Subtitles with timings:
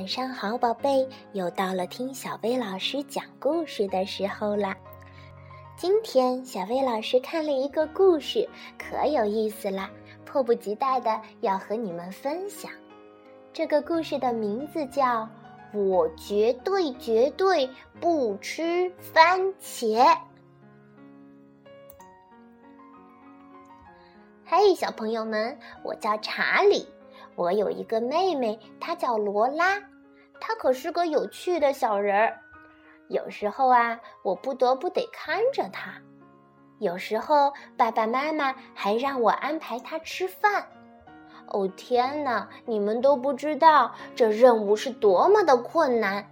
[0.00, 4.74] 晚上好，宝贝，又到了听小薇老师讲故事的时候啦。
[5.76, 9.90] 今天小薇老师看了一个故事，可有意思啦，
[10.24, 12.72] 迫不及待的要和你们分享。
[13.52, 15.28] 这个故事的名字叫
[15.78, 17.68] 《我绝对绝对
[18.00, 20.02] 不吃番茄》。
[24.46, 26.88] 嘿，小朋友们，我叫查理。
[27.36, 29.80] 我有一个妹妹，她叫罗拉，
[30.40, 32.40] 他可是个有趣的小人儿。
[33.08, 35.90] 有时候啊，我不得不得看着他；
[36.78, 40.66] 有时候爸爸妈妈还让我安排他吃饭。
[41.46, 46.24] 哦天哪，你们都不知道这任务是多么的困难，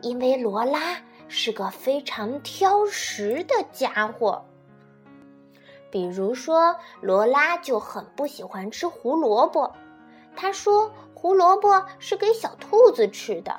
[0.00, 0.96] 因为罗拉
[1.28, 4.42] 是个非常挑食的家伙。
[5.90, 9.70] 比如说，罗拉就很不喜欢吃胡萝卜。
[10.34, 10.90] 他说
[11.22, 13.56] ：“胡萝卜是给小兔子吃的。”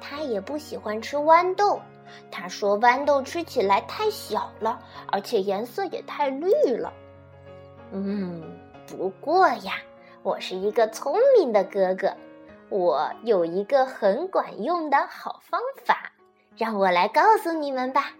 [0.00, 1.80] 他也不喜欢吃豌豆。
[2.30, 4.78] 他说：“豌豆吃起来太小了，
[5.10, 6.92] 而且颜色也太绿了。”
[7.90, 8.40] 嗯，
[8.86, 9.74] 不过呀，
[10.22, 12.14] 我是一个聪明的哥哥，
[12.68, 16.12] 我有一个很管用的好方法，
[16.56, 18.12] 让我来告诉你们吧。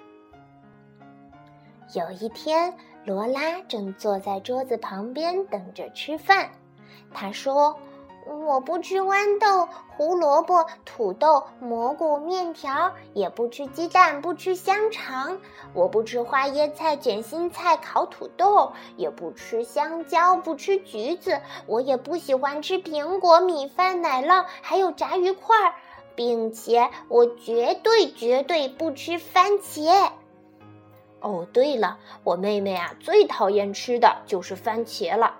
[1.95, 6.51] 有一天，罗拉正坐在桌子旁边等着吃饭。
[7.15, 7.79] 他说
[8.27, 15.39] ：“我不吃豌豆、胡萝卜、土豆、蘑菇、面条，也不吃鸡蛋，不吃香肠。
[15.73, 21.41] 我不吃花椰菜、卷心菜、烤土豆，也不吃香蕉，不吃橘子。
[21.67, 25.75] 我也不喜欢吃苹果、米饭、奶酪，还有炸鱼块儿，
[26.17, 30.11] 并且我绝对绝对不吃番茄。
[31.21, 35.37] 哦，对了，我妹妹啊，最讨厌吃的就是番茄了。”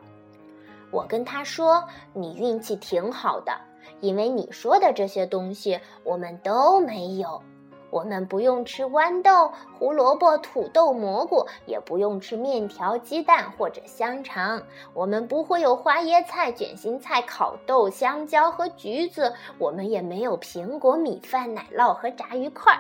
[0.97, 1.85] 我跟他说
[2.17, 3.53] ：“你运气挺好的，
[4.01, 7.43] 因为你说的这些东西我们都没有。
[7.91, 14.63] 我们不用吃豌豆、胡萝卜、土豆、蘑菇，也不用吃面条、鸡蛋或者香肠。
[14.95, 19.35] 我们不会有花椰菜、卷心菜、烤豆、香蕉和橘子。
[19.59, 22.73] 我们也没有苹果、米饭、奶酪和炸鱼块。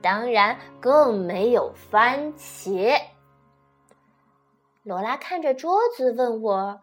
[0.00, 2.98] 当然，更没有番茄。”
[4.82, 6.80] 罗拉看着桌子问我。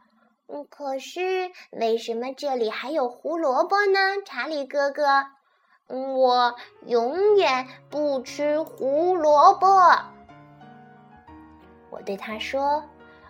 [0.47, 5.25] 嗯，可是为什么这里还有胡萝卜呢，查理哥哥？
[5.87, 9.67] 嗯，我永远不吃胡萝卜。
[11.89, 12.83] 我对他说：“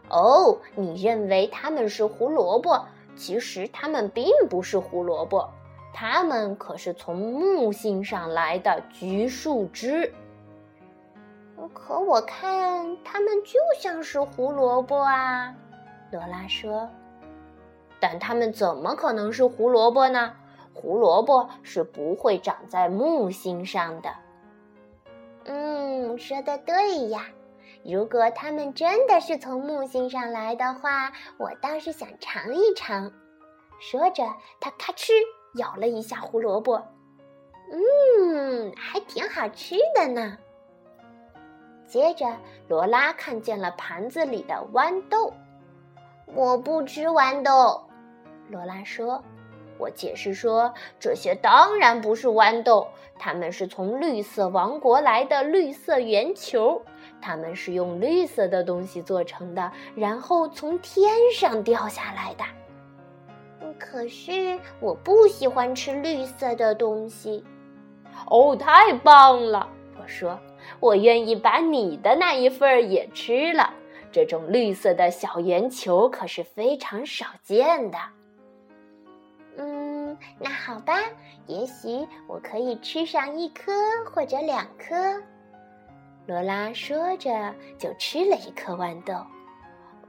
[0.09, 2.86] 哦，你认为它们是胡萝卜？
[3.16, 5.50] 其实它们并不是胡萝卜，
[5.94, 10.14] 它们可是从木星上来的橘树枝。
[11.74, 15.56] 可我看它们就像是胡萝卜啊。”
[16.12, 16.90] 罗拉说。
[18.00, 20.34] 但它们怎么可能是胡萝卜呢？
[20.74, 24.10] 胡萝卜是不会长在木星上的。
[25.46, 27.28] 嗯，说的对呀。
[27.84, 33.12] 如果它们真的是从木星上来的话，我倒是想尝一尝。
[33.80, 34.24] 说着，
[34.60, 35.12] 他咔哧
[35.56, 36.82] 咬了一下胡萝卜。
[37.72, 40.38] 嗯，还挺好吃的呢。
[41.88, 42.26] 接着，
[42.68, 45.32] 罗拉看见了盘子里的豌豆。
[46.34, 47.81] 我不吃豌豆。
[48.50, 49.24] 罗拉说
[49.78, 52.88] ：“我解释说，这些当然不是豌豆，
[53.18, 56.81] 它们是从绿色王国来的绿色圆球，
[57.22, 62.44] 它们是用绿色的东西做成的，然后从天上掉下来的。
[63.78, 67.44] 可是我不喜欢吃绿色的东西。”
[68.30, 69.68] 哦，太棒了！
[70.00, 70.40] 我说
[70.80, 73.74] ：“我愿意把你的那一份儿也吃了。
[74.16, 77.98] 这种绿色的小圆球可是非常少见的。”
[79.59, 80.94] 嗯那好吧，
[81.48, 83.74] 也许我可以吃上一颗
[84.09, 85.22] 或者两颗。
[86.28, 89.14] 罗拉说着，就吃了一颗豌豆。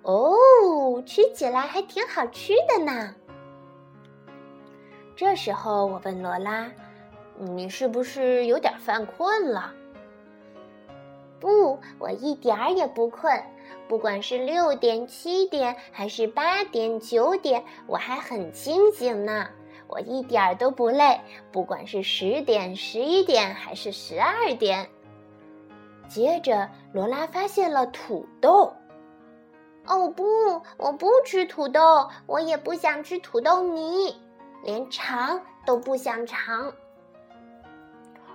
[0.02, 3.12] 哦，吃起来还挺好吃的呢。
[5.16, 6.70] 这时候，我问罗拉
[7.36, 9.74] ：“你是不是有点犯困了
[11.40, 13.42] ？”“不，我一点儿也不困。
[13.88, 19.48] 不管是六点、七点，还是八点、九点，我还很清醒呢。”
[19.88, 21.20] 我一点儿都不累，
[21.52, 24.88] 不管是十点、十一点还是十二点。
[26.08, 28.72] 接着，罗拉发现了土豆。
[29.86, 30.24] 哦不，
[30.76, 34.16] 我不吃土豆，我也不想吃土豆泥，
[34.64, 36.72] 连尝都不想尝。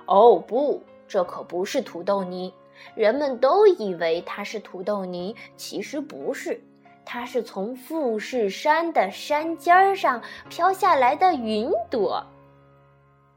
[0.05, 2.53] 哦不，这可不是土豆泥，
[2.95, 6.63] 人们都以为它是土豆泥，其实不是。
[7.03, 12.25] 它是从富士山的山尖儿上飘下来的云朵。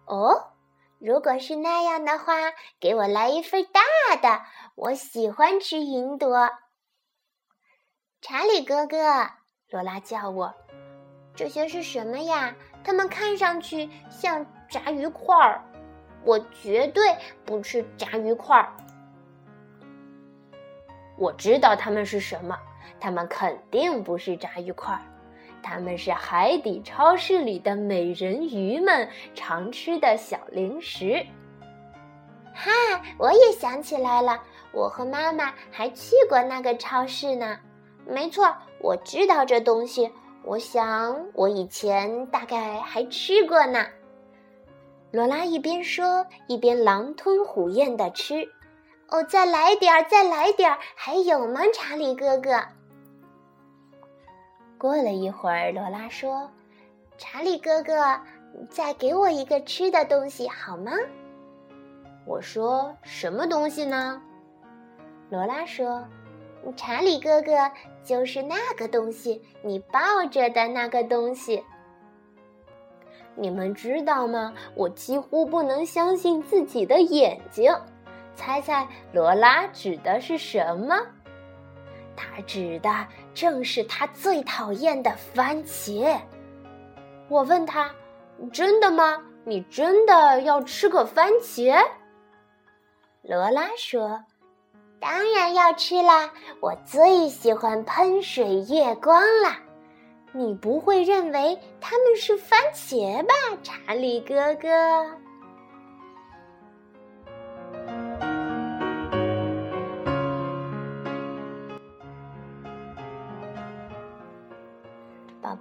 [0.07, 0.53] 哦，
[0.99, 2.35] 如果是那样的话，
[2.79, 4.43] 给我来一份大的。
[4.75, 6.51] 我喜欢吃云朵。
[8.21, 8.97] 查理哥哥，
[9.71, 10.55] 罗拉叫我，
[11.35, 12.55] 这些是什么呀？
[12.85, 15.63] 它们看上去像炸鱼块儿。
[16.23, 18.73] 我绝对不吃炸鱼块儿。
[21.17, 22.59] 我知道它们是什么，
[23.01, 25.01] 它们肯定不是炸鱼块儿。
[25.63, 31.25] 它们是海底超市里的美人鱼们常吃的小零食。
[32.53, 32.71] 哈，
[33.19, 34.39] 我也想起来了，
[34.73, 37.59] 我和妈妈还去过那个超市呢。
[38.07, 40.11] 没错，我知道这东西。
[40.45, 43.87] 我想我以前大概还吃过呢。
[45.11, 48.47] 罗拉一边说，一边狼吞虎咽地吃。
[49.09, 52.51] 哦，再来点儿，再来点儿，还有吗，查理哥哥？
[54.79, 56.51] 过了一会儿，罗拉说
[57.17, 58.21] ：“查理哥哥，
[58.69, 60.93] 再给我一个吃的东西好吗？”
[62.27, 64.21] 我说：“什么东西呢？”
[65.31, 66.05] 罗拉说
[66.77, 67.71] ：“查理哥哥
[68.03, 70.01] 就是那个东西，你抱
[70.31, 71.63] 着的那个东西。”
[73.37, 74.53] 你们知道吗？
[74.75, 77.75] 我几乎不能相信自己的眼睛。
[78.37, 80.97] 猜猜罗拉指的是什么？
[82.17, 86.17] 他指的正是他最讨厌的番茄。
[87.29, 87.91] 我问他
[88.53, 89.21] ：“真的吗？
[89.45, 91.85] 你真的要吃个番茄？”
[93.23, 94.23] 罗拉说
[95.01, 96.31] ：“当然要吃啦！
[96.61, 99.57] 我最喜欢喷水月光了。
[100.33, 104.69] 你不会认为它们是番茄吧，查理哥哥？”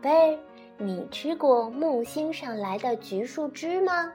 [0.03, 0.39] 贝儿，
[0.77, 4.11] 你吃过木星上来的橘树枝吗？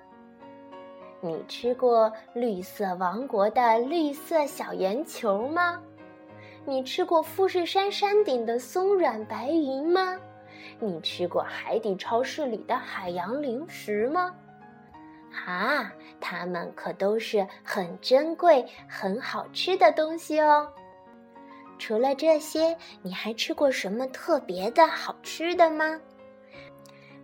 [1.23, 5.81] 你吃过绿色王国的绿色小圆球吗？
[6.67, 10.21] 你吃过富士山山顶的松软白云吗？
[10.79, 14.35] 你吃过海底超市里的海洋零食吗？
[15.33, 20.71] 哈，它们可都是很珍贵、很好吃的东西哦。
[21.79, 26.01] 除了这些，你还吃过什么特别的好吃的吗？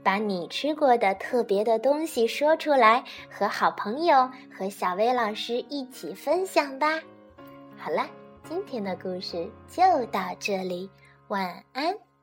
[0.03, 7.01] 把你吃过的特别的东西说出来，和好朋友和小薇老师一起分享吧。
[7.77, 8.07] 好了，
[8.49, 10.91] 今天的故事就到这里，
[11.29, 12.14] 晚安。